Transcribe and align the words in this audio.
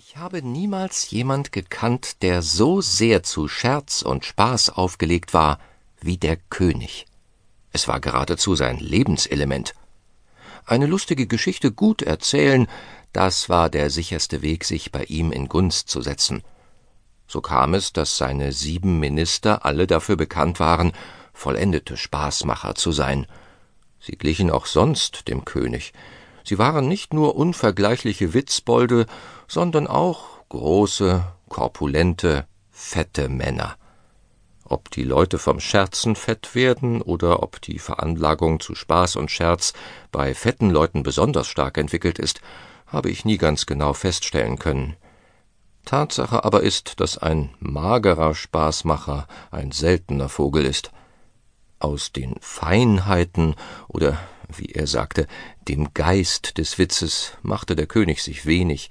Ich 0.00 0.16
habe 0.16 0.42
niemals 0.42 1.10
jemand 1.10 1.50
gekannt, 1.50 2.22
der 2.22 2.40
so 2.40 2.80
sehr 2.80 3.24
zu 3.24 3.48
Scherz 3.48 4.02
und 4.02 4.24
Spaß 4.24 4.70
aufgelegt 4.70 5.34
war 5.34 5.58
wie 6.00 6.16
der 6.16 6.36
König. 6.36 7.06
Es 7.72 7.88
war 7.88 7.98
geradezu 7.98 8.54
sein 8.54 8.78
Lebenselement. 8.78 9.74
Eine 10.64 10.86
lustige 10.86 11.26
Geschichte 11.26 11.72
gut 11.72 12.02
erzählen, 12.02 12.68
das 13.12 13.48
war 13.48 13.70
der 13.70 13.90
sicherste 13.90 14.40
Weg, 14.40 14.64
sich 14.64 14.92
bei 14.92 15.02
ihm 15.02 15.32
in 15.32 15.48
Gunst 15.48 15.88
zu 15.88 16.00
setzen. 16.00 16.44
So 17.26 17.40
kam 17.40 17.74
es, 17.74 17.92
dass 17.92 18.16
seine 18.16 18.52
sieben 18.52 19.00
Minister 19.00 19.64
alle 19.64 19.88
dafür 19.88 20.14
bekannt 20.14 20.60
waren, 20.60 20.92
vollendete 21.32 21.96
Spaßmacher 21.96 22.76
zu 22.76 22.92
sein. 22.92 23.26
Sie 23.98 24.16
glichen 24.16 24.52
auch 24.52 24.66
sonst 24.66 25.26
dem 25.26 25.44
König, 25.44 25.92
Sie 26.48 26.56
waren 26.56 26.88
nicht 26.88 27.12
nur 27.12 27.36
unvergleichliche 27.36 28.32
Witzbolde, 28.32 29.04
sondern 29.48 29.86
auch 29.86 30.48
große, 30.48 31.22
korpulente, 31.50 32.46
fette 32.70 33.28
Männer. 33.28 33.76
Ob 34.64 34.90
die 34.90 35.02
Leute 35.02 35.38
vom 35.38 35.60
Scherzen 35.60 36.16
fett 36.16 36.54
werden 36.54 37.02
oder 37.02 37.42
ob 37.42 37.60
die 37.60 37.78
Veranlagung 37.78 38.60
zu 38.60 38.74
Spaß 38.74 39.16
und 39.16 39.30
Scherz 39.30 39.74
bei 40.10 40.32
fetten 40.32 40.70
Leuten 40.70 41.02
besonders 41.02 41.48
stark 41.48 41.76
entwickelt 41.76 42.18
ist, 42.18 42.40
habe 42.86 43.10
ich 43.10 43.26
nie 43.26 43.36
ganz 43.36 43.66
genau 43.66 43.92
feststellen 43.92 44.58
können. 44.58 44.96
Tatsache 45.84 46.46
aber 46.46 46.62
ist, 46.62 46.98
dass 46.98 47.18
ein 47.18 47.50
magerer 47.60 48.34
Spaßmacher 48.34 49.28
ein 49.50 49.70
seltener 49.70 50.30
Vogel 50.30 50.64
ist. 50.64 50.92
Aus 51.78 52.10
den 52.10 52.36
Feinheiten 52.40 53.54
oder 53.88 54.16
wie 54.56 54.72
er 54.72 54.86
sagte, 54.86 55.26
dem 55.68 55.92
Geist 55.94 56.58
des 56.58 56.78
Witzes 56.78 57.32
machte 57.42 57.76
der 57.76 57.86
König 57.86 58.22
sich 58.22 58.46
wenig, 58.46 58.90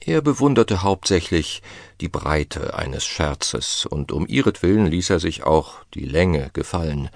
er 0.00 0.22
bewunderte 0.22 0.82
hauptsächlich 0.82 1.62
die 2.00 2.08
Breite 2.08 2.74
eines 2.74 3.04
Scherzes, 3.04 3.84
und 3.84 4.12
um 4.12 4.26
ihretwillen 4.26 4.86
ließ 4.86 5.10
er 5.10 5.20
sich 5.20 5.42
auch 5.42 5.84
die 5.94 6.04
Länge 6.04 6.50
gefallen. 6.52 7.10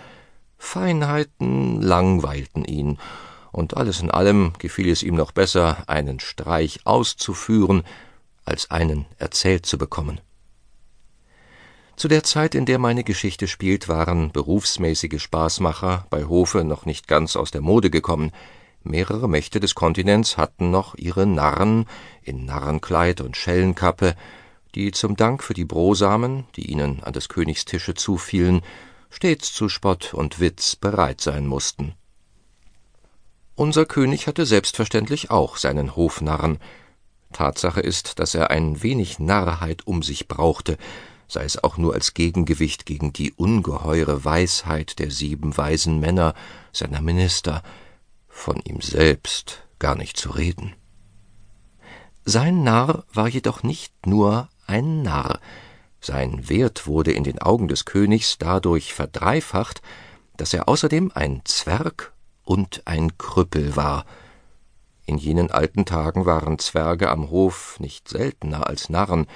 Feinheiten 0.59 1.81
langweilten 1.81 2.65
ihn, 2.65 2.98
und 3.53 3.77
alles 3.77 4.01
in 4.01 4.11
allem 4.11 4.53
gefiel 4.59 4.89
es 4.89 5.03
ihm 5.03 5.14
noch 5.14 5.33
besser, 5.33 5.85
einen 5.89 6.20
Streich 6.20 6.81
auszuführen, 6.85 7.85
als 8.45 8.70
einen 8.70 9.07
erzählt 9.19 9.67
zu 9.67 9.79
bekommen. 9.79 10.20
Zu 11.97 12.09
der 12.09 12.25
Zeit, 12.25 12.55
in 12.55 12.67
der 12.67 12.79
meine 12.79 13.05
Geschichte 13.05 13.47
spielt, 13.47 13.89
waren 13.89 14.33
berufsmäßige 14.33 15.21
Spaßmacher 15.21 16.07
bei 16.11 16.25
Hofe 16.25 16.65
noch 16.65 16.87
nicht 16.87 17.07
ganz 17.07 17.37
aus 17.37 17.51
der 17.51 17.61
Mode 17.61 17.91
gekommen. 17.91 18.33
Mehrere 18.83 19.29
Mächte 19.29 19.61
des 19.61 19.75
Kontinents 19.75 20.37
hatten 20.37 20.70
noch 20.70 20.95
ihre 20.97 21.27
Narren 21.27 21.87
in 22.23 22.45
Narrenkleid 22.45 23.20
und 23.20 23.37
Schellenkappe, 23.37 24.17
die 24.75 24.91
zum 24.91 25.17
Dank 25.17 25.43
für 25.43 25.55
die 25.55 25.67
Brosamen, 25.67 26.45
die 26.57 26.70
ihnen 26.70 27.03
an 27.03 27.13
des 27.13 27.29
Königs 27.29 27.65
Tische 27.65 27.95
zufielen, 27.95 28.63
stets 29.11 29.53
zu 29.53 29.69
Spott 29.69 30.15
und 30.15 30.41
Witz 30.41 30.75
bereit 30.75 31.20
sein 31.20 31.47
mussten. 31.47 31.95
Unser 33.55 33.85
König 33.85 34.27
hatte 34.27 34.47
selbstverständlich 34.47 35.31
auch 35.31 35.59
seinen 35.59 35.95
Hofnarren. 35.95 36.59
Tatsache 37.33 37.81
ist, 37.81 38.19
dass 38.19 38.35
er 38.35 38.51
ein 38.51 38.83
wenig 38.83 39.19
Narrheit 39.19 39.87
um 39.87 40.03
sich 40.03 40.27
brauchte, 40.27 40.79
sei 41.33 41.45
es 41.45 41.63
auch 41.63 41.79
nur 41.79 41.95
als 41.95 42.15
Gegengewicht 42.15 42.87
gegen 42.87 43.13
die 43.13 43.33
ungeheure 43.33 44.25
Weisheit 44.25 44.99
der 44.99 45.11
sieben 45.11 45.57
weisen 45.57 45.99
Männer, 45.99 46.35
seiner 46.73 47.01
Minister, 47.01 47.63
von 48.29 48.61
ihm 48.65 48.81
selbst 48.81 49.65
gar 49.79 49.95
nicht 49.95 50.17
zu 50.17 50.31
reden. 50.31 50.75
Sein 52.25 52.63
Narr 52.63 53.05
war 53.13 53.29
jedoch 53.29 53.63
nicht 53.63 54.07
nur 54.07 54.49
ein 54.67 55.03
Narr, 55.03 55.41
sein 56.01 56.49
Wert 56.49 56.89
wurde 56.89 57.13
in 57.13 57.23
den 57.23 57.41
Augen 57.41 57.69
des 57.69 57.85
Königs 57.85 58.37
dadurch 58.37 58.93
verdreifacht, 58.93 59.83
dass 60.37 60.53
er 60.53 60.69
außerdem 60.69 61.13
ein 61.15 61.42
Zwerg 61.45 62.13
und 62.42 62.83
ein 62.87 63.17
Krüppel 63.19 63.77
war. 63.77 64.05
In 65.07 65.17
jenen 65.17 65.53
alten 65.53 65.85
Tagen 65.85 66.27
waren 66.27 66.59
Zwerge 66.59 67.09
am 67.09 67.31
Hof 67.31 67.79
nicht 67.79 68.09
seltener 68.09 68.67
als 68.67 68.89
Narren, 68.89 69.27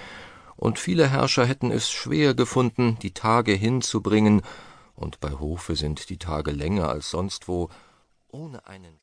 und 0.56 0.78
viele 0.78 1.08
Herrscher 1.10 1.46
hätten 1.46 1.70
es 1.70 1.90
schwer 1.90 2.34
gefunden, 2.34 2.98
die 3.02 3.12
Tage 3.12 3.52
hinzubringen, 3.52 4.42
und 4.94 5.20
bei 5.20 5.30
Hofe 5.30 5.76
sind 5.76 6.08
die 6.08 6.18
Tage 6.18 6.52
länger 6.52 6.88
als 6.88 7.10
sonst 7.10 7.48
wo, 7.48 7.68
ohne 8.28 8.66
einen 8.66 8.94